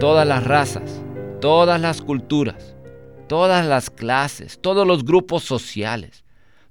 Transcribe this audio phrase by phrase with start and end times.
[0.00, 1.02] todas las razas,
[1.40, 2.76] todas las culturas,
[3.28, 6.24] todas las clases, todos los grupos sociales,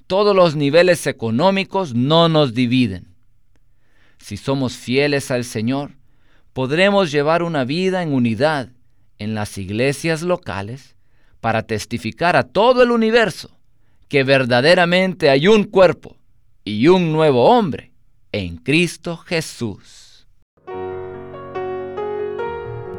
[0.07, 3.15] todos los niveles económicos no nos dividen.
[4.17, 5.91] Si somos fieles al Señor,
[6.53, 8.69] podremos llevar una vida en unidad
[9.19, 10.95] en las iglesias locales
[11.41, 13.51] para testificar a todo el universo
[14.07, 16.15] que verdaderamente hay un cuerpo
[16.63, 17.91] y un nuevo hombre
[18.31, 20.06] en Cristo Jesús.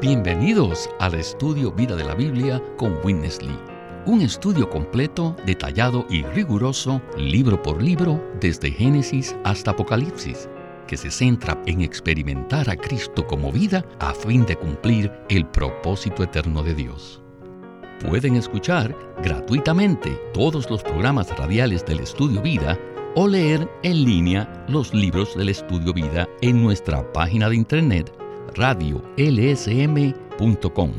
[0.01, 3.59] Bienvenidos al estudio Vida de la Biblia con Winnesley.
[4.07, 10.49] Un estudio completo, detallado y riguroso, libro por libro, desde Génesis hasta Apocalipsis,
[10.87, 16.23] que se centra en experimentar a Cristo como vida a fin de cumplir el propósito
[16.23, 17.21] eterno de Dios.
[18.09, 22.79] Pueden escuchar gratuitamente todos los programas radiales del Estudio Vida
[23.17, 28.13] o leer en línea los libros del Estudio Vida en nuestra página de internet
[28.55, 30.93] radiolsm.com.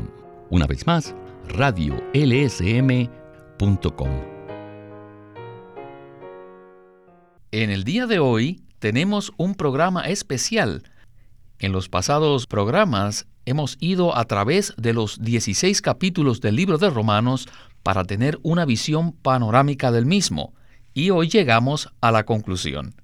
[0.50, 1.14] Una vez más,
[1.48, 4.10] radiolsm.com.
[7.52, 10.84] En el día de hoy tenemos un programa especial.
[11.58, 16.90] En los pasados programas hemos ido a través de los 16 capítulos del libro de
[16.90, 17.48] Romanos
[17.82, 20.54] para tener una visión panorámica del mismo,
[20.94, 22.94] y hoy llegamos a la conclusión.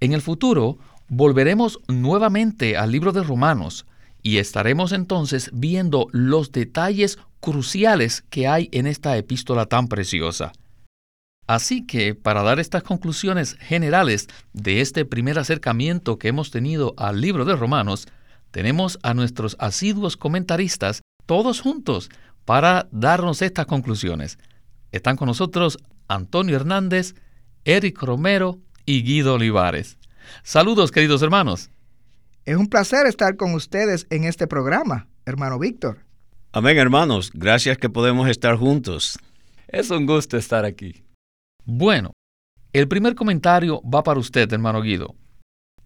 [0.00, 3.86] En el futuro volveremos nuevamente al libro de Romanos
[4.22, 10.52] y estaremos entonces viendo los detalles cruciales que hay en esta epístola tan preciosa.
[11.46, 17.20] Así que, para dar estas conclusiones generales de este primer acercamiento que hemos tenido al
[17.20, 18.08] libro de Romanos,
[18.50, 22.10] tenemos a nuestros asiduos comentaristas todos juntos
[22.44, 24.38] para darnos estas conclusiones.
[24.90, 27.14] Están con nosotros Antonio Hernández,
[27.64, 29.98] Eric Romero y Guido Olivares.
[30.42, 31.70] Saludos, queridos hermanos.
[32.44, 35.98] Es un placer estar con ustedes en este programa, hermano Víctor.
[36.52, 37.30] Amén, hermanos.
[37.34, 39.18] Gracias que podemos estar juntos.
[39.68, 41.04] Es un gusto estar aquí.
[41.64, 42.12] Bueno,
[42.72, 45.14] el primer comentario va para usted, hermano Guido.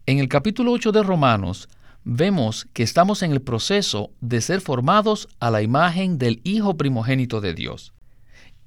[0.07, 1.69] En el capítulo 8 de Romanos,
[2.05, 7.41] vemos que estamos en el proceso de ser formados a la imagen del Hijo primogénito
[7.41, 7.95] de Dios.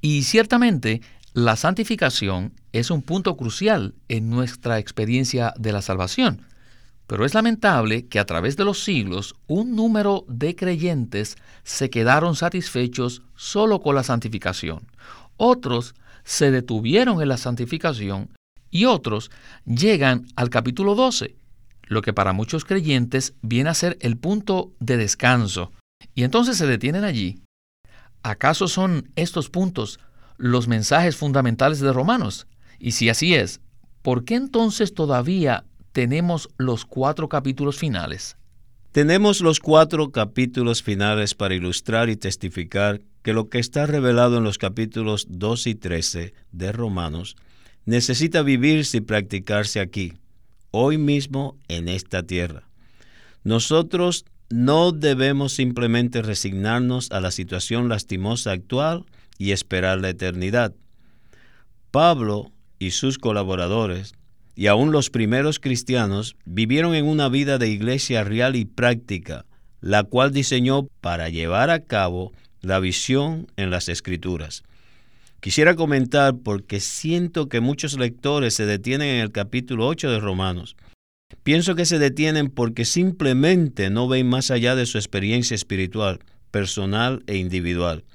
[0.02, 1.02] Y ciertamente,
[1.34, 6.42] la santificación es un punto crucial en nuestra experiencia de la salvación.
[7.08, 12.36] Pero es lamentable que a través de los siglos un número de creyentes se quedaron
[12.36, 14.88] satisfechos solo con la santificación.
[15.38, 18.30] Otros se detuvieron en la santificación
[18.72, 19.30] y otros
[19.66, 21.36] llegan al capítulo 12,
[21.84, 25.72] lo que para muchos creyentes viene a ser el punto de descanso,
[26.16, 27.44] y entonces se detienen allí.
[28.24, 30.00] ¿Acaso son estos puntos
[30.38, 32.48] los mensajes fundamentales de Romanos?
[32.84, 33.62] Y si así es,
[34.02, 35.64] ¿por qué entonces todavía
[35.94, 38.36] tenemos los cuatro capítulos finales?
[38.92, 44.44] Tenemos los cuatro capítulos finales para ilustrar y testificar que lo que está revelado en
[44.44, 47.38] los capítulos 2 y 13 de Romanos
[47.86, 50.16] necesita vivirse y practicarse aquí
[50.72, 52.68] hoy mismo en esta tierra.
[53.46, 59.06] Nosotros no debemos simplemente resignarnos a la situación lastimosa actual
[59.38, 60.76] y esperar la eternidad.
[61.90, 62.53] Pablo
[62.84, 64.14] y sus colaboradores,
[64.56, 69.46] y aún los primeros cristianos, vivieron en una vida de iglesia real y práctica,
[69.82, 74.64] la cual diseñó para llevar a cabo la visión en las escrituras.
[75.40, 80.78] Quisiera comentar porque siento que muchos lectores se detienen en el capítulo 8 de Romanos.
[81.44, 86.20] Pienso que se detienen porque simplemente no ven más allá de su experiencia espiritual,
[86.52, 88.06] personal e individual.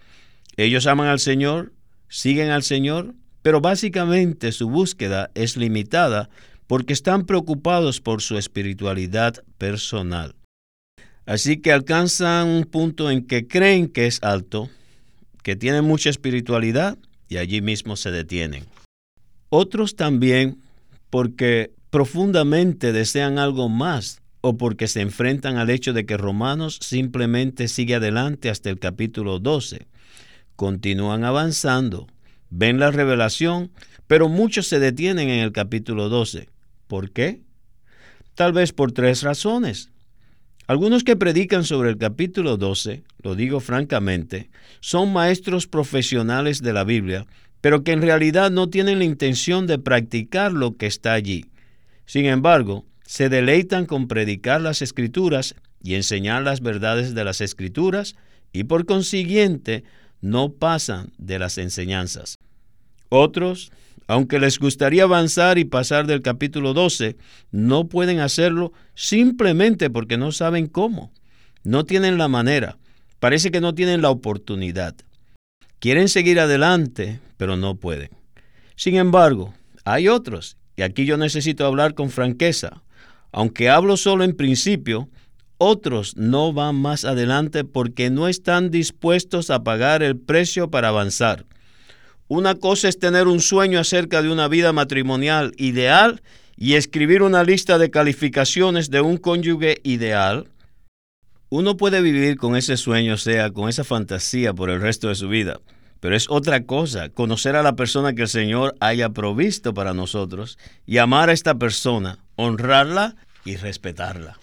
[0.57, 1.73] Ellos aman al Señor,
[2.09, 3.15] siguen al Señor,
[3.49, 6.29] pero básicamente su búsqueda es limitada
[6.67, 10.35] porque están preocupados por su espiritualidad personal.
[11.25, 14.69] Así que alcanzan un punto en que creen que es alto,
[15.43, 18.67] que tienen mucha espiritualidad, y allí mismo se detienen.
[19.49, 20.59] Otros también
[21.09, 27.67] porque profundamente desean algo más o porque se enfrentan al hecho de que Romanos simplemente
[27.69, 29.87] sigue adelante hasta el capítulo 12.
[30.55, 32.09] Continúan avanzando,
[32.51, 33.71] ven la revelación,
[34.07, 36.49] pero muchos se detienen en el capítulo 12.
[36.87, 37.43] ¿Por qué?
[38.35, 39.91] Tal vez por tres razones.
[40.67, 44.51] Algunos que predican sobre el capítulo 12, lo digo francamente,
[44.81, 47.27] son maestros profesionales de la Biblia,
[47.61, 51.47] pero que en realidad no tienen la intención de practicar lo que está allí.
[52.05, 58.17] Sin embargo, se deleitan con predicar las escrituras y enseñar las verdades de las escrituras
[58.53, 59.85] y por consiguiente
[60.21, 62.37] no pasan de las enseñanzas.
[63.09, 63.71] Otros
[64.09, 67.17] aunque les gustaría avanzar y pasar del capítulo 12,
[67.53, 71.13] no pueden hacerlo simplemente porque no saben cómo.
[71.63, 72.79] no tienen la manera,
[73.21, 74.95] parece que no tienen la oportunidad.
[75.81, 78.09] Quieren seguir adelante, pero no pueden.
[78.75, 79.53] Sin embargo,
[79.85, 82.83] hay otros, y aquí yo necesito hablar con franqueza.
[83.33, 85.11] Aunque hablo solo en principio,
[85.59, 91.45] otros no van más adelante porque no están dispuestos a pagar el precio para avanzar.
[92.29, 96.23] Una cosa es tener un sueño acerca de una vida matrimonial ideal
[96.57, 100.49] y escribir una lista de calificaciones de un cónyuge ideal.
[101.49, 105.15] Uno puede vivir con ese sueño, o sea, con esa fantasía por el resto de
[105.15, 105.61] su vida,
[106.01, 110.59] pero es otra cosa conocer a la persona que el Señor haya provisto para nosotros
[110.85, 114.39] y amar a esta persona, honrarla y respetarla.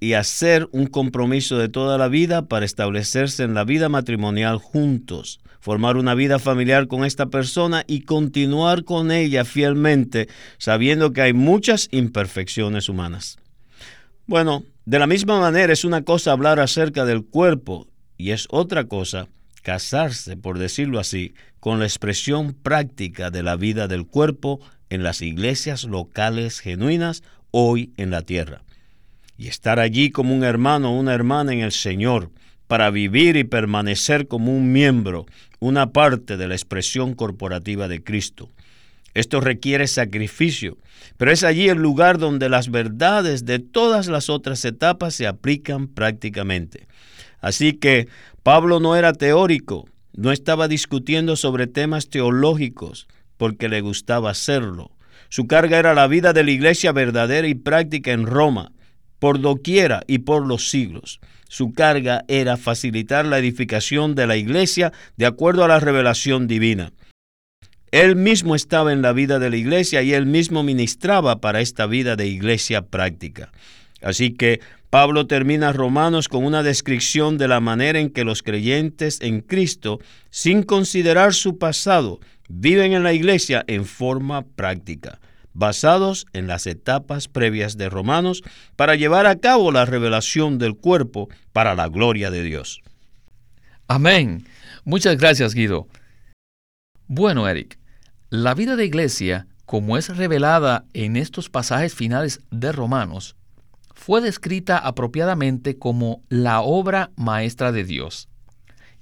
[0.00, 5.40] Y hacer un compromiso de toda la vida para establecerse en la vida matrimonial juntos
[5.60, 11.32] formar una vida familiar con esta persona y continuar con ella fielmente, sabiendo que hay
[11.32, 13.38] muchas imperfecciones humanas.
[14.26, 17.86] Bueno, de la misma manera es una cosa hablar acerca del cuerpo
[18.16, 19.28] y es otra cosa
[19.62, 25.20] casarse, por decirlo así, con la expresión práctica de la vida del cuerpo en las
[25.20, 28.62] iglesias locales genuinas hoy en la tierra.
[29.40, 32.30] Y estar allí como un hermano o una hermana en el Señor,
[32.66, 35.24] para vivir y permanecer como un miembro,
[35.60, 38.50] una parte de la expresión corporativa de Cristo.
[39.14, 40.76] Esto requiere sacrificio,
[41.16, 45.88] pero es allí el lugar donde las verdades de todas las otras etapas se aplican
[45.88, 46.86] prácticamente.
[47.40, 48.08] Así que
[48.42, 53.08] Pablo no era teórico, no estaba discutiendo sobre temas teológicos,
[53.38, 54.90] porque le gustaba hacerlo.
[55.30, 58.72] Su carga era la vida de la iglesia verdadera y práctica en Roma,
[59.20, 61.20] por doquiera y por los siglos.
[61.48, 66.92] Su carga era facilitar la edificación de la iglesia de acuerdo a la revelación divina.
[67.92, 71.86] Él mismo estaba en la vida de la iglesia y él mismo ministraba para esta
[71.86, 73.52] vida de iglesia práctica.
[74.00, 79.20] Así que Pablo termina Romanos con una descripción de la manera en que los creyentes
[79.20, 79.98] en Cristo,
[80.30, 85.20] sin considerar su pasado, viven en la iglesia en forma práctica
[85.60, 88.42] basados en las etapas previas de Romanos
[88.76, 92.80] para llevar a cabo la revelación del cuerpo para la gloria de Dios.
[93.86, 94.46] Amén.
[94.84, 95.86] Muchas gracias, Guido.
[97.06, 97.78] Bueno, Eric,
[98.30, 103.36] la vida de iglesia, como es revelada en estos pasajes finales de Romanos,
[103.94, 108.30] fue descrita apropiadamente como la obra maestra de Dios.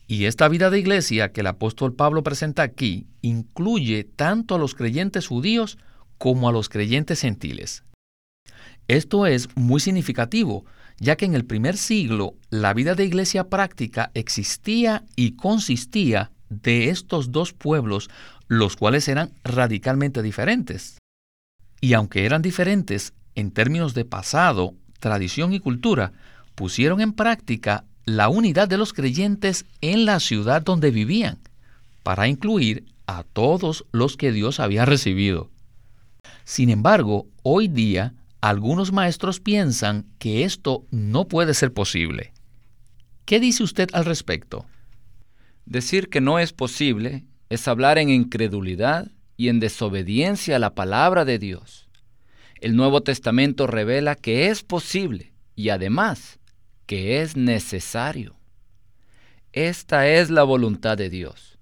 [0.08, 4.74] Y esta vida de iglesia que el apóstol Pablo presenta aquí incluye tanto a los
[4.74, 5.78] creyentes judíos
[6.18, 7.84] como a los creyentes gentiles.
[8.88, 10.64] Esto es muy significativo,
[10.98, 16.90] ya que en el primer siglo la vida de iglesia práctica existía y consistía de
[16.90, 18.10] estos dos pueblos,
[18.48, 20.98] los cuales eran radicalmente diferentes.
[21.80, 26.12] Y aunque eran diferentes en términos de pasado, tradición y cultura,
[26.54, 31.38] pusieron en práctica la unidad de los creyentes en la ciudad donde vivían,
[32.02, 35.50] para incluir a todos los que Dios había recibido.
[36.44, 42.32] Sin embargo, hoy día algunos maestros piensan que esto no puede ser posible.
[43.24, 44.64] ¿Qué dice usted al respecto?
[45.66, 51.24] Decir que no es posible es hablar en incredulidad y en desobediencia a la palabra
[51.24, 51.88] de Dios.
[52.60, 56.38] El Nuevo Testamento revela que es posible y además
[56.86, 58.36] que es necesario.
[59.52, 61.58] Esta es la voluntad de Dios.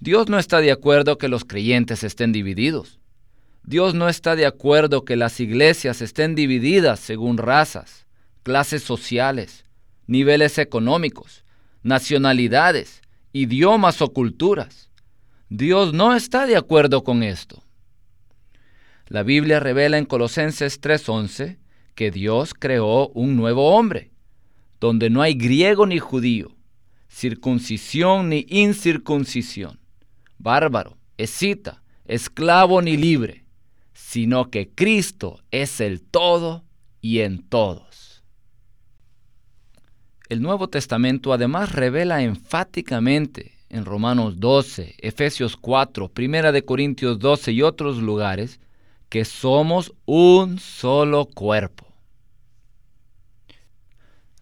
[0.00, 2.97] Dios no está de acuerdo que los creyentes estén divididos.
[3.68, 8.06] Dios no está de acuerdo que las iglesias estén divididas según razas,
[8.42, 9.66] clases sociales,
[10.06, 11.44] niveles económicos,
[11.82, 13.02] nacionalidades,
[13.34, 14.88] idiomas o culturas.
[15.50, 17.62] Dios no está de acuerdo con esto.
[19.06, 21.58] La Biblia revela en Colosenses 3:11
[21.94, 24.12] que Dios creó un nuevo hombre,
[24.80, 26.56] donde no hay griego ni judío,
[27.10, 29.78] circuncisión ni incircuncisión,
[30.38, 33.44] bárbaro, escita, esclavo ni libre
[33.98, 36.64] sino que Cristo es el todo
[37.02, 38.22] y en todos.
[40.28, 47.52] El Nuevo Testamento además revela enfáticamente en Romanos 12, Efesios 4, Primera de Corintios 12
[47.52, 48.60] y otros lugares
[49.08, 51.86] que somos un solo cuerpo.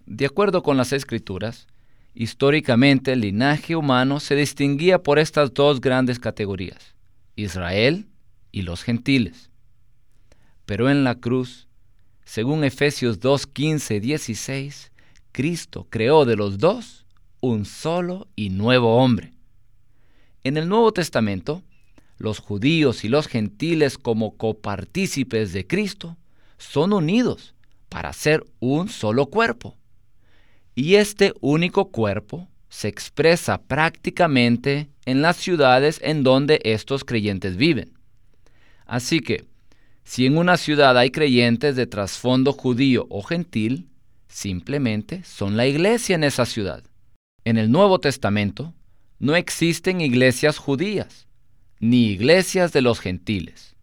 [0.05, 1.67] De acuerdo con las escrituras,
[2.15, 6.95] históricamente el linaje humano se distinguía por estas dos grandes categorías,
[7.37, 8.07] Israel
[8.53, 9.50] y los gentiles.
[10.65, 11.69] Pero en la cruz,
[12.25, 14.93] según Efesios 2, 15, 16,
[15.33, 17.07] Cristo creó de los dos
[17.41, 19.33] un solo y nuevo hombre.
[20.43, 21.62] En el Nuevo Testamento,
[22.19, 26.17] los judíos y los gentiles como copartícipes de Cristo
[26.59, 27.55] son unidos
[27.88, 29.76] para ser un solo cuerpo.
[30.75, 37.96] Y este único cuerpo se expresa prácticamente en las ciudades en donde estos creyentes viven.
[38.87, 39.45] Así que,
[40.05, 43.88] si en una ciudad hay creyentes de trasfondo judío o gentil,
[44.28, 46.85] simplemente son la iglesia en esa ciudad.
[47.45, 48.73] En el Nuevo Testamento
[49.19, 51.26] no existen iglesias judías,
[51.81, 53.75] ni iglesias de los gentiles,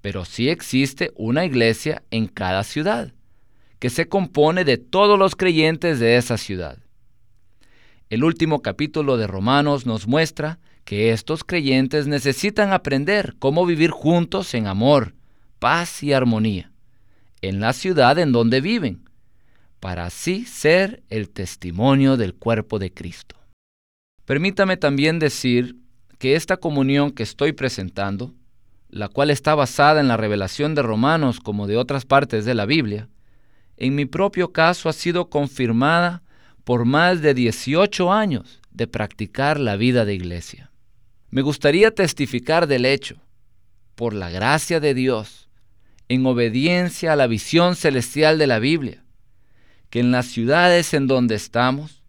[0.00, 3.12] pero sí existe una iglesia en cada ciudad,
[3.78, 6.78] que se compone de todos los creyentes de esa ciudad.
[8.10, 14.54] El último capítulo de Romanos nos muestra que estos creyentes necesitan aprender cómo vivir juntos
[14.54, 15.12] en amor,
[15.58, 16.72] paz y armonía,
[17.42, 19.04] en la ciudad en donde viven,
[19.80, 23.36] para así ser el testimonio del cuerpo de Cristo.
[24.24, 25.76] Permítame también decir
[26.16, 28.32] que esta comunión que estoy presentando,
[28.88, 32.64] la cual está basada en la revelación de Romanos como de otras partes de la
[32.64, 33.10] Biblia,
[33.76, 36.22] en mi propio caso ha sido confirmada
[36.64, 40.67] por más de 18 años de practicar la vida de iglesia.
[41.30, 43.16] Me gustaría testificar del hecho,
[43.94, 45.48] por la gracia de Dios,
[46.08, 49.04] en obediencia a la visión celestial de la Biblia,
[49.90, 52.02] que en las ciudades en donde estamos,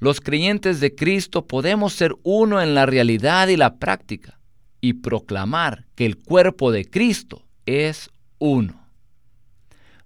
[0.00, 4.38] los creyentes de Cristo podemos ser uno en la realidad y la práctica
[4.82, 8.86] y proclamar que el cuerpo de Cristo es uno.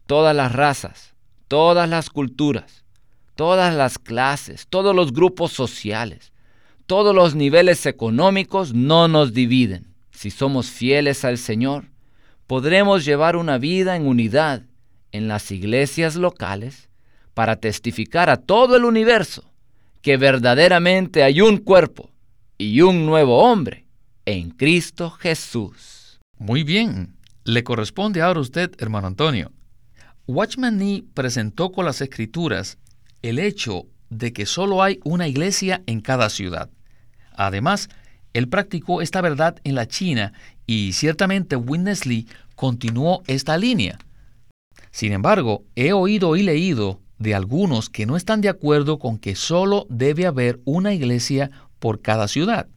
[0.06, 1.14] Todas las razas,
[1.48, 2.84] todas las culturas,
[3.34, 6.31] todas las clases, todos los grupos sociales,
[6.86, 9.94] todos los niveles económicos no nos dividen.
[10.10, 11.86] Si somos fieles al Señor,
[12.46, 14.62] podremos llevar una vida en unidad
[15.10, 16.88] en las iglesias locales
[17.34, 19.44] para testificar a todo el universo
[20.02, 22.10] que verdaderamente hay un cuerpo
[22.58, 23.86] y un nuevo hombre
[24.26, 26.20] en Cristo Jesús.
[26.38, 29.52] Muy bien, le corresponde ahora a usted, hermano Antonio.
[30.26, 32.78] Watchman Nee presentó con las escrituras
[33.22, 33.86] el hecho
[34.18, 36.70] de que solo hay una iglesia en cada ciudad.
[37.34, 37.88] Además,
[38.34, 40.32] él practicó esta verdad en la China
[40.66, 43.98] y ciertamente Witness Lee continuó esta línea.
[44.90, 49.34] Sin embargo, he oído y leído de algunos que no están de acuerdo con que
[49.34, 52.68] solo debe haber una iglesia por cada ciudad.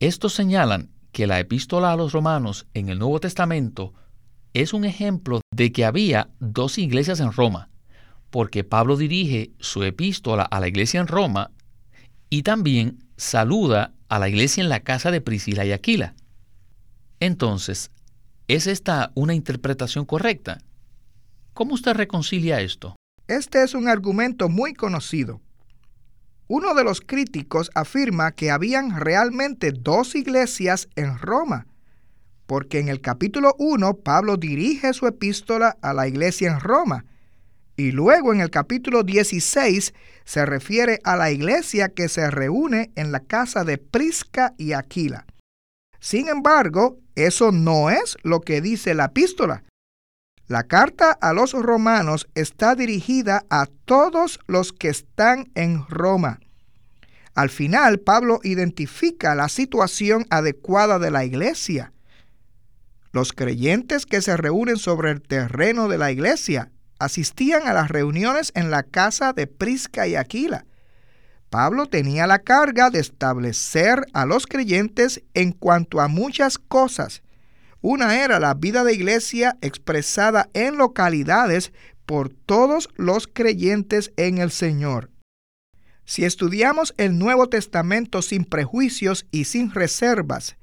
[0.00, 3.92] Estos señalan que la epístola a los romanos en el Nuevo Testamento
[4.54, 7.68] es un ejemplo de que había dos iglesias en Roma,
[8.32, 11.50] porque Pablo dirige su epístola a la iglesia en Roma
[12.30, 16.14] y también saluda a la iglesia en la casa de Priscila y Aquila.
[17.20, 17.90] Entonces,
[18.48, 20.62] ¿es esta una interpretación correcta?
[21.52, 22.96] ¿Cómo usted reconcilia esto?
[23.28, 25.42] Este es un argumento muy conocido.
[26.48, 31.66] Uno de los críticos afirma que habían realmente dos iglesias en Roma,
[32.46, 37.04] porque en el capítulo 1 Pablo dirige su epístola a la iglesia en Roma,
[37.76, 43.12] y luego en el capítulo 16 se refiere a la iglesia que se reúne en
[43.12, 45.26] la casa de Prisca y Aquila.
[46.00, 49.64] Sin embargo, eso no es lo que dice la epístola,
[50.52, 56.40] la carta a los romanos está dirigida a todos los que están en Roma.
[57.34, 61.94] Al final, Pablo identifica la situación adecuada de la iglesia.
[63.12, 66.70] Los creyentes que se reúnen sobre el terreno de la iglesia
[67.04, 70.64] asistían a las reuniones en la casa de Prisca y Aquila.
[71.50, 77.22] Pablo tenía la carga de establecer a los creyentes en cuanto a muchas cosas
[77.82, 81.72] una era la vida de iglesia expresada en localidades
[82.06, 85.10] por todos los creyentes en el Señor.
[86.04, 90.56] Si estudiamos el Nuevo Testamento sin prejuicios y sin reservas,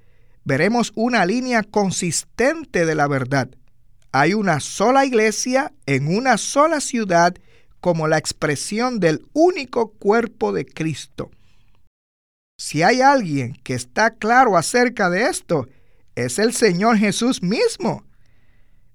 [0.46, 3.50] veremos una línea consistente de la verdad.
[4.12, 7.36] Hay una sola iglesia en una sola ciudad
[7.80, 11.30] como la expresión del único cuerpo de Cristo.
[12.58, 15.68] Si hay alguien que está claro acerca de esto,
[16.16, 18.04] es el Señor Jesús mismo.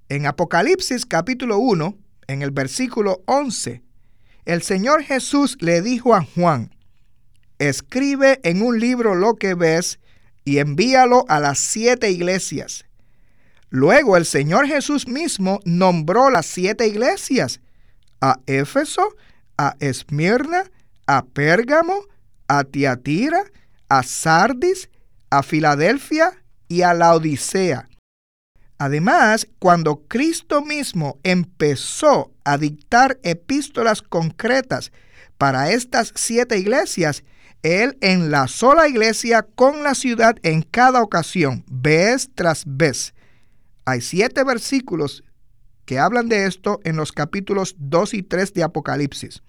[0.09, 3.83] En Apocalipsis capítulo 1, en el versículo 11,
[4.44, 6.75] el Señor Jesús le dijo a Juan,
[7.59, 9.99] escribe en un libro lo que ves
[10.44, 12.85] y envíalo a las siete iglesias.
[13.75, 17.61] Luego el Señor Jesús mismo nombró las siete iglesias,
[18.21, 19.16] a Éfeso,
[19.59, 20.71] a Esmirna,
[21.09, 22.04] a Pérgamo,
[22.47, 23.43] a Tiatira,
[23.88, 24.90] a Sardis,
[25.28, 27.88] a Filadelfia y a la Odisea.
[28.78, 34.93] Además, cuando Cristo mismo empezó a dictar epístolas concretas
[35.37, 37.25] para estas siete iglesias,
[37.64, 43.12] Él enlazó la iglesia con la ciudad en cada ocasión, vez tras vez.
[43.85, 45.25] Hay siete versículos
[45.85, 49.43] que hablan de esto en los capítulos 2 y 3 de Apocalipsis.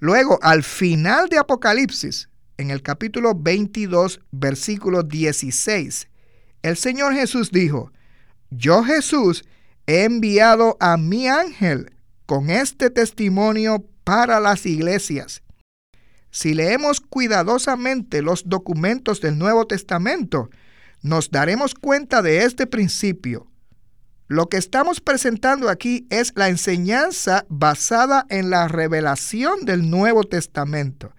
[0.00, 2.28] Luego, al final de Apocalipsis,
[2.58, 6.08] en el capítulo 22, versículo 16,
[6.62, 7.92] el Señor Jesús dijo,
[8.50, 9.44] yo Jesús
[9.86, 11.90] he enviado a mi ángel
[12.26, 15.42] con este testimonio para las iglesias.
[16.30, 20.50] Si leemos cuidadosamente los documentos del Nuevo Testamento,
[21.02, 23.46] nos daremos cuenta de este principio.
[24.26, 31.14] Lo que estamos presentando aquí es la enseñanza basada en la revelación del Nuevo Testamento.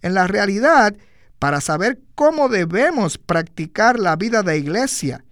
[0.00, 0.96] En la realidad,
[1.38, 5.24] para saber cómo debemos practicar la vida de iglesia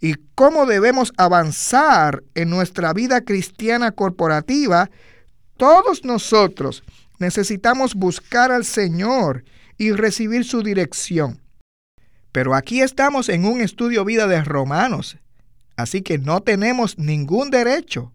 [0.00, 4.90] y cómo debemos avanzar en nuestra vida cristiana corporativa,
[5.58, 6.82] todos nosotros
[7.18, 9.44] necesitamos buscar al Señor
[9.76, 11.39] y recibir su dirección.
[12.32, 15.18] Pero aquí estamos en un estudio vida de Romanos,
[15.76, 18.12] así que no tenemos ningún derecho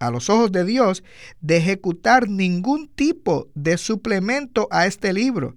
[0.00, 1.04] a los ojos de Dios
[1.40, 5.54] de ejecutar ningún tipo de suplemento a este libro,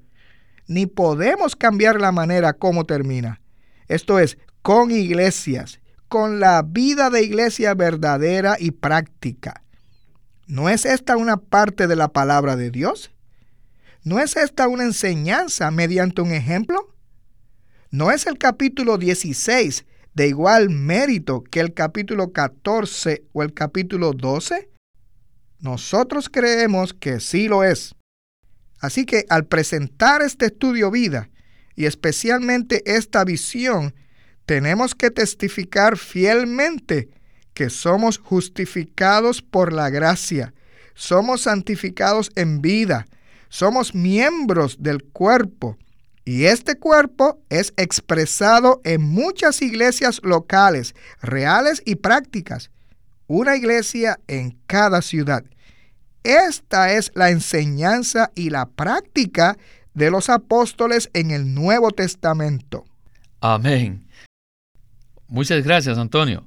[0.67, 3.41] ni podemos cambiar la manera como termina.
[3.87, 9.63] Esto es, con iglesias, con la vida de iglesia verdadera y práctica.
[10.47, 13.11] ¿No es esta una parte de la palabra de Dios?
[14.03, 16.94] ¿No es esta una enseñanza mediante un ejemplo?
[17.95, 19.85] ¿No es el capítulo 16
[20.15, 24.69] de igual mérito que el capítulo 14 o el capítulo 12?
[25.61, 27.95] Nosotros creemos que sí lo es.
[28.81, 31.29] Así que al presentar este estudio vida,
[31.73, 33.95] y especialmente esta visión,
[34.45, 37.07] tenemos que testificar fielmente
[37.53, 40.53] que somos justificados por la gracia,
[40.95, 43.07] somos santificados en vida,
[43.47, 45.77] somos miembros del cuerpo
[46.25, 52.71] y este cuerpo es expresado en muchas iglesias locales, reales y prácticas,
[53.27, 55.45] una iglesia en cada ciudad.
[56.23, 59.55] Esta es la enseñanza y la práctica
[59.93, 62.85] de los apóstoles en el Nuevo Testamento.
[63.39, 64.07] Amén.
[65.27, 66.43] Muchas gracias, Antonio.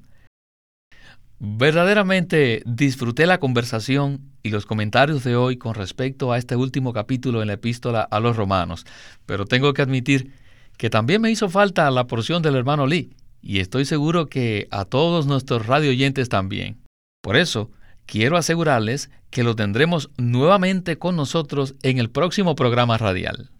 [1.40, 7.42] Verdaderamente disfruté la conversación y los comentarios de hoy con respecto a este último capítulo
[7.42, 8.86] en la epístola a los romanos,
[9.24, 10.32] pero tengo que admitir
[10.76, 14.84] que también me hizo falta la porción del hermano Lee, y estoy seguro que a
[14.84, 16.80] todos nuestros radio oyentes también.
[17.22, 17.70] Por eso,
[18.04, 23.52] quiero asegurarles que lo tendremos nuevamente con nosotros en el próximo programa radial.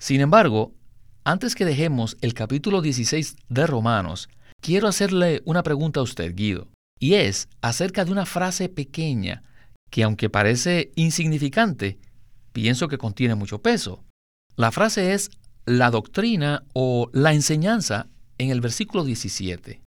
[0.00, 0.72] Sin embargo,
[1.24, 4.30] antes que dejemos el capítulo 16 de Romanos,
[4.62, 6.68] quiero hacerle una pregunta a usted, Guido
[6.98, 9.42] y es acerca de una frase pequeña
[9.90, 11.98] que aunque parece insignificante,
[12.52, 14.04] pienso que contiene mucho peso.
[14.56, 15.30] La frase es
[15.64, 18.08] la doctrina o la enseñanza
[18.38, 19.80] en el versículo 17.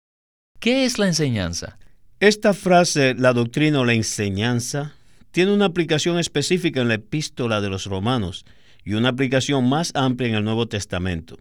[0.60, 1.78] ¿Qué es la enseñanza?
[2.20, 4.94] Esta frase, la doctrina o la enseñanza,
[5.32, 8.46] tiene una aplicación específica en la epístola de los romanos
[8.84, 11.38] y una aplicación más amplia en el Nuevo Testamento.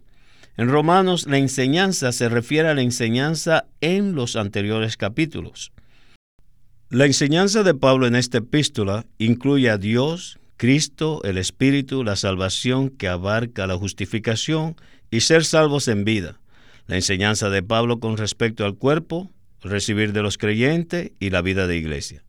[0.59, 5.71] En Romanos la enseñanza se refiere a la enseñanza en los anteriores capítulos.
[6.89, 12.89] La enseñanza de Pablo en esta epístola incluye a Dios, Cristo, el Espíritu, la salvación
[12.89, 14.75] que abarca la justificación
[15.09, 16.41] y ser salvos en vida.
[16.87, 21.67] La enseñanza de Pablo con respecto al cuerpo, recibir de los creyentes y la vida
[21.67, 22.25] de iglesia.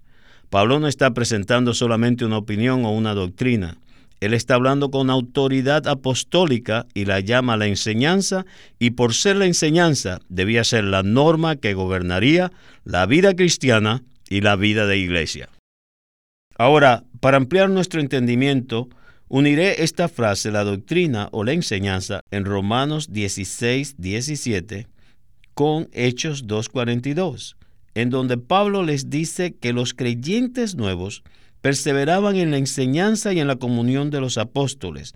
[0.51, 3.79] Pablo no está presentando solamente una opinión o una doctrina,
[4.21, 8.45] él está hablando con autoridad apostólica y la llama la enseñanza,
[8.79, 12.53] y por ser la enseñanza debía ser la norma que gobernaría
[12.85, 15.49] la vida cristiana y la vida de iglesia.
[16.57, 18.91] Ahora, para ampliar nuestro entendimiento,
[19.29, 24.87] uniré esta frase, la doctrina o la enseñanza, en Romanos 16, 17,
[25.55, 27.57] con Hechos 2.42,
[27.95, 31.23] en donde Pablo les dice que los creyentes nuevos
[31.61, 35.15] perseveraban en la enseñanza y en la comunión de los apóstoles.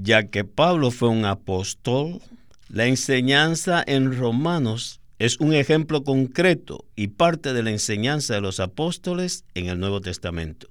[0.00, 2.20] Ya que Pablo fue un apóstol,
[2.68, 8.58] la enseñanza en Romanos es un ejemplo concreto y parte de la enseñanza de los
[8.58, 10.68] apóstoles en el Nuevo Testamento.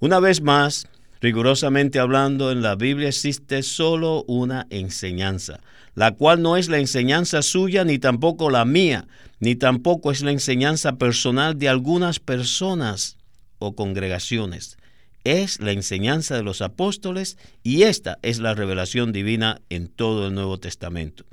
[0.00, 0.88] Una vez más,
[1.20, 5.60] rigurosamente hablando, en la Biblia existe solo una enseñanza,
[5.94, 9.06] la cual no es la enseñanza suya ni tampoco la mía,
[9.38, 13.16] ni tampoco es la enseñanza personal de algunas personas
[13.62, 14.76] o congregaciones.
[15.24, 20.34] Es la enseñanza de los apóstoles y esta es la revelación divina en todo el
[20.34, 21.24] Nuevo Testamento.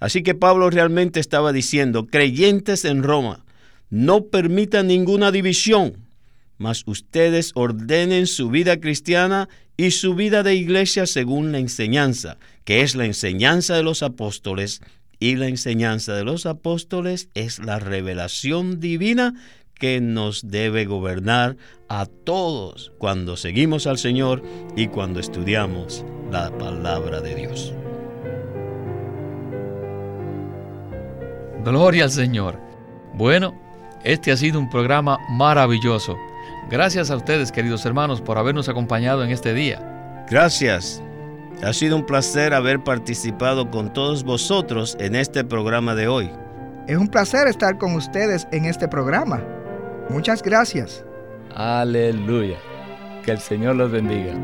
[0.00, 3.44] Así que Pablo realmente estaba diciendo, creyentes en Roma,
[3.90, 6.08] no permitan ninguna división,
[6.56, 12.82] mas ustedes ordenen su vida cristiana y su vida de iglesia según la enseñanza, que
[12.82, 14.80] es la enseñanza de los apóstoles,
[15.20, 19.34] y la enseñanza de los apóstoles es la revelación divina
[19.78, 21.56] que nos debe gobernar
[21.88, 24.42] a todos cuando seguimos al Señor
[24.76, 27.72] y cuando estudiamos la palabra de Dios.
[31.64, 32.58] Gloria al Señor.
[33.14, 33.54] Bueno,
[34.04, 36.16] este ha sido un programa maravilloso.
[36.70, 40.24] Gracias a ustedes, queridos hermanos, por habernos acompañado en este día.
[40.30, 41.02] Gracias.
[41.62, 46.30] Ha sido un placer haber participado con todos vosotros en este programa de hoy.
[46.86, 49.42] Es un placer estar con ustedes en este programa.
[50.10, 51.04] Muchas gracias.
[51.54, 52.58] Aleluya.
[53.24, 54.34] Que el Señor los bendiga.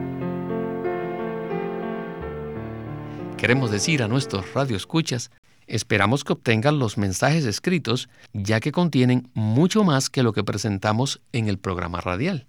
[3.39, 5.31] Queremos decir a nuestros radioescuchas,
[5.67, 11.23] esperamos que obtengan los mensajes escritos, ya que contienen mucho más que lo que presentamos
[11.33, 12.47] en el programa radial.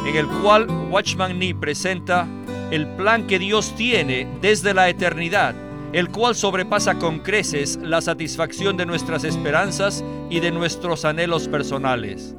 [0.06, 2.28] en el cual Watchman Nee presenta
[2.70, 5.56] el plan que Dios tiene desde la eternidad,
[5.94, 12.36] el cual sobrepasa con creces la satisfacción de nuestras esperanzas y de nuestros anhelos personales.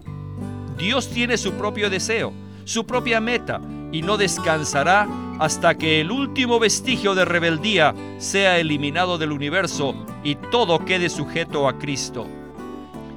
[0.85, 2.35] Dios tiene su propio deseo,
[2.66, 3.59] su propia meta,
[3.90, 10.35] y no descansará hasta que el último vestigio de rebeldía sea eliminado del universo y
[10.35, 12.27] todo quede sujeto a Cristo.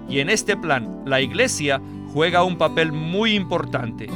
[0.08, 1.82] Y en este plan, la iglesia
[2.14, 4.08] juega un papel muy importante.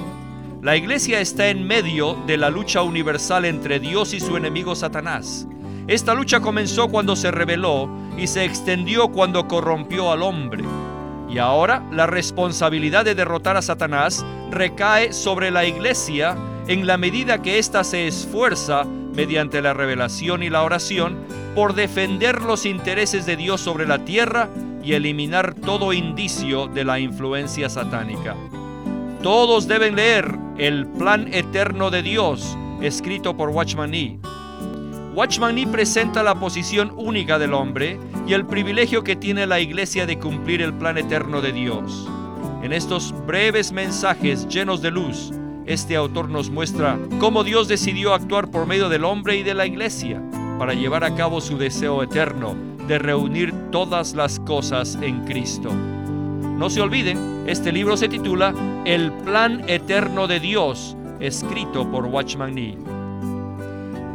[0.62, 5.46] La iglesia está en medio de la lucha universal entre Dios y su enemigo Satanás.
[5.88, 10.64] Esta lucha comenzó cuando se rebeló y se extendió cuando corrompió al hombre.
[11.32, 16.36] Y ahora la responsabilidad de derrotar a Satanás recae sobre la iglesia
[16.68, 21.18] en la medida que ésta se esfuerza, mediante la revelación y la oración,
[21.56, 24.50] por defender los intereses de Dios sobre la tierra
[24.84, 28.36] y eliminar todo indicio de la influencia satánica.
[29.22, 34.20] Todos deben leer El Plan Eterno de Dios, escrito por Watchman Nee.
[35.14, 40.06] Watchman Nee presenta la posición única del hombre y el privilegio que tiene la iglesia
[40.06, 42.08] de cumplir el plan eterno de Dios.
[42.64, 45.34] En estos breves mensajes llenos de luz,
[45.66, 49.66] este autor nos muestra cómo Dios decidió actuar por medio del hombre y de la
[49.66, 50.22] iglesia
[50.58, 52.56] para llevar a cabo su deseo eterno
[52.88, 55.72] de reunir todas las cosas en Cristo.
[55.74, 58.54] No se olviden, este libro se titula
[58.86, 63.01] El Plan Eterno de Dios, escrito por Watchman Nee.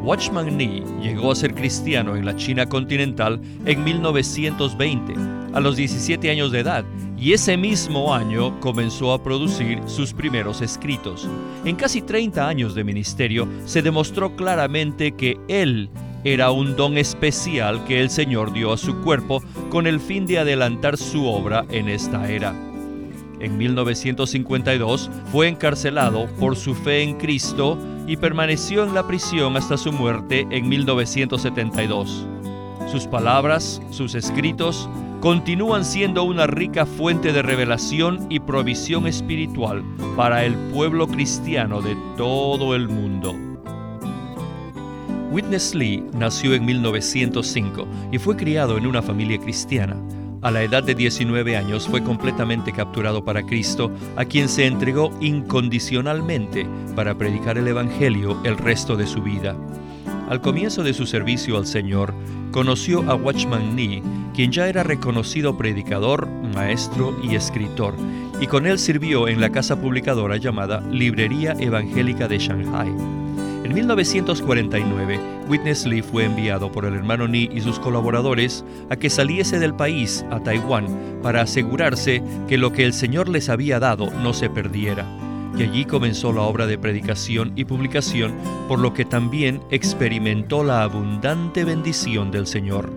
[0.07, 5.15] Watchman Nee llegó a ser cristiano en la China continental en 1920,
[5.53, 6.85] a los 17 años de edad,
[7.19, 11.29] y ese mismo año comenzó a producir sus primeros escritos.
[11.65, 15.91] En casi 30 años de ministerio se demostró claramente que él
[16.23, 20.39] era un don especial que el Señor dio a su cuerpo con el fin de
[20.39, 22.55] adelantar su obra en esta era.
[23.41, 29.77] En 1952 fue encarcelado por su fe en Cristo y permaneció en la prisión hasta
[29.77, 32.27] su muerte en 1972.
[32.91, 34.89] Sus palabras, sus escritos,
[35.21, 39.83] continúan siendo una rica fuente de revelación y provisión espiritual
[40.17, 43.35] para el pueblo cristiano de todo el mundo.
[45.33, 49.97] Witness Lee nació en 1905 y fue criado en una familia cristiana.
[50.47, 55.13] A la edad de 19 años fue completamente capturado para Cristo, a quien se entregó
[55.21, 59.57] incondicionalmente para predicar el Evangelio el resto de su vida.
[60.29, 62.15] Al comienzo de su servicio al Señor,
[62.53, 64.05] conoció a Watchman Nee,
[64.37, 67.97] quien ya era reconocido predicador, maestro y escritor,
[68.41, 73.26] y con él sirvió en la casa publicadora llamada Librería Evangélica de Shanghai.
[73.67, 79.11] En 1949, Witness Lee fue enviado por el hermano Nee y sus colaboradores a que
[79.11, 84.09] saliese del país a Taiwán para asegurarse que lo que el Señor les había dado
[84.23, 85.05] no se perdiera.
[85.59, 88.37] Y allí comenzó la obra de predicación y publicación,
[88.69, 92.93] por lo que también experimentó la abundante bendición del Señor.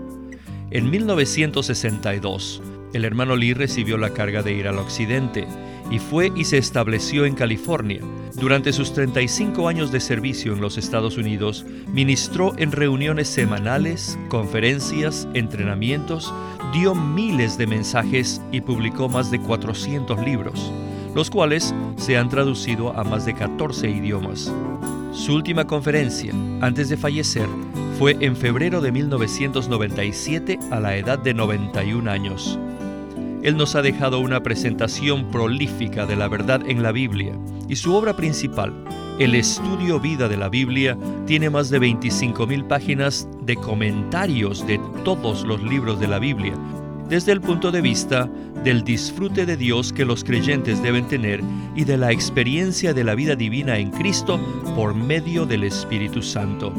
[0.69, 2.61] En 1962,
[2.93, 5.47] el hermano Lee recibió la carga de ir al occidente
[5.91, 8.01] y fue y se estableció en California.
[8.35, 15.27] Durante sus 35 años de servicio en los Estados Unidos, ministró en reuniones semanales, conferencias,
[15.33, 16.33] entrenamientos,
[16.73, 20.71] dio miles de mensajes y publicó más de 400 libros,
[21.15, 24.53] los cuales se han traducido a más de 14 idiomas.
[25.11, 27.47] Su última conferencia, antes de fallecer,
[27.97, 32.59] fue en febrero de 1997 a la edad de 91 años.
[33.43, 37.33] Él nos ha dejado una presentación prolífica de la verdad en la Biblia
[37.69, 38.73] y su obra principal,
[39.19, 45.43] el estudio vida de la Biblia, tiene más de 25.000 páginas de comentarios de todos
[45.43, 46.53] los libros de la Biblia,
[47.07, 48.29] desde el punto de vista
[48.63, 51.41] del disfrute de Dios que los creyentes deben tener
[51.75, 54.39] y de la experiencia de la vida divina en Cristo
[54.75, 56.73] por medio del Espíritu Santo.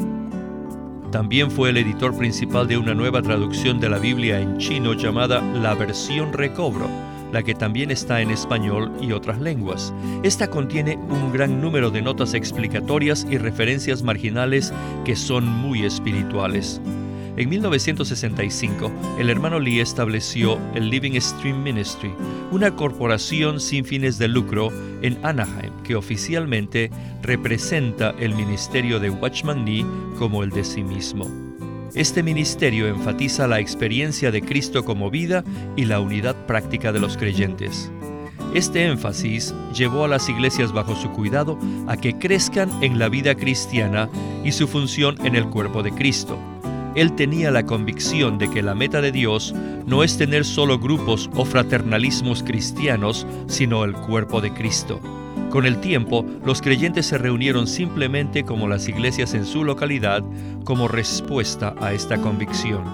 [1.10, 5.42] También fue el editor principal de una nueva traducción de la Biblia en chino llamada
[5.42, 6.88] La Versión Recobro,
[7.32, 9.92] la que también está en español y otras lenguas.
[10.22, 14.72] Esta contiene un gran número de notas explicatorias y referencias marginales
[15.04, 16.80] que son muy espirituales.
[17.40, 22.12] En 1965, el hermano Lee estableció el Living Stream Ministry,
[22.50, 26.90] una corporación sin fines de lucro en Anaheim que oficialmente
[27.22, 29.86] representa el ministerio de Watchman Nee
[30.18, 31.30] como el de sí mismo.
[31.94, 35.42] Este ministerio enfatiza la experiencia de Cristo como vida
[35.76, 37.90] y la unidad práctica de los creyentes.
[38.52, 43.34] Este énfasis llevó a las iglesias bajo su cuidado a que crezcan en la vida
[43.34, 44.10] cristiana
[44.44, 46.38] y su función en el cuerpo de Cristo
[46.94, 49.54] él tenía la convicción de que la meta de Dios
[49.86, 55.00] no es tener solo grupos o fraternalismos cristianos, sino el cuerpo de Cristo.
[55.50, 60.22] Con el tiempo, los creyentes se reunieron simplemente como las iglesias en su localidad
[60.64, 62.84] como respuesta a esta convicción.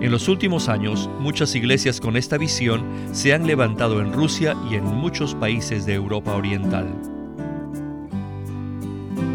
[0.00, 4.74] En los últimos años, muchas iglesias con esta visión se han levantado en Rusia y
[4.74, 7.11] en muchos países de Europa Oriental.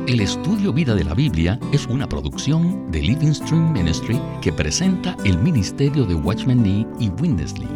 [0.08, 5.17] El estudio Vida de la Biblia es una producción de Living Stream Ministry que presenta
[5.26, 7.67] el ministerio de Watchman Nee y Winnesley.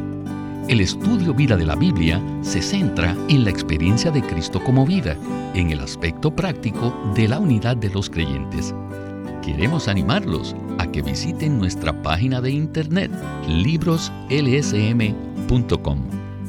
[0.70, 5.18] El estudio Vida de la Biblia se centra en la experiencia de Cristo como vida,
[5.56, 8.74] en el aspecto práctico de la unidad de los creyentes.
[9.42, 13.12] Queremos animarlos a que visiten nuestra página de internet
[13.46, 16.00] libroslsm.com.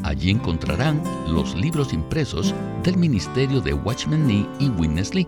[0.05, 5.27] Allí encontrarán los libros impresos del ministerio de Watchman Nee y Winnesley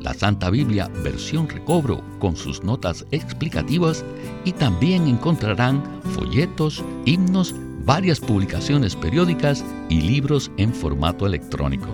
[0.00, 4.04] la Santa Biblia versión recobro con sus notas explicativas
[4.44, 5.82] y también encontrarán
[6.14, 7.54] folletos, himnos,
[7.84, 11.88] varias publicaciones periódicas y libros en formato electrónico.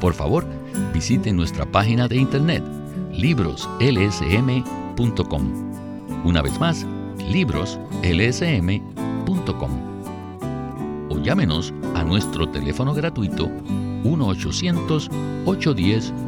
[0.00, 0.44] Por favor,
[0.92, 2.64] visiten nuestra página de internet
[3.12, 5.68] libroslsm.com.
[6.24, 6.84] Una vez más,
[7.30, 9.70] libroslsm.com.
[11.10, 13.50] O llámenos a nuestro teléfono gratuito
[14.04, 15.10] 1 800
[15.44, 16.27] 810